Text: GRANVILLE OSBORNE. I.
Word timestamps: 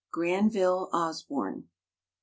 GRANVILLE 0.09 0.89
OSBORNE. 0.93 1.65
I. 1.67 1.67